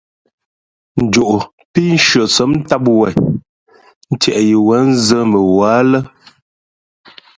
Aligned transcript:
Njoʼ 1.03 1.35
pí 1.71 1.83
nshʉαsǒm 1.95 2.51
ntām 2.59 2.85
wen 2.99 3.15
ntieʼ 4.13 4.37
yi 4.47 4.55
wěn 4.65 4.85
nzᾱ 4.95 5.19
mαwǎ 5.31 5.73
lά. 5.91 5.99